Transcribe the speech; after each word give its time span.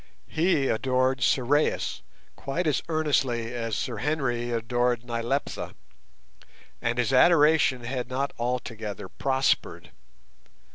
He 0.29 0.67
adored 0.67 1.21
Sorais 1.21 2.01
quite 2.35 2.65
as 2.65 2.81
earnestly 2.89 3.53
as 3.53 3.75
Sir 3.77 3.97
Henry 3.97 4.49
adored 4.49 5.03
Nyleptha, 5.05 5.75
and 6.81 6.97
his 6.97 7.13
adoration 7.13 7.83
had 7.83 8.09
not 8.09 8.33
altogether 8.39 9.07
prospered. 9.07 9.91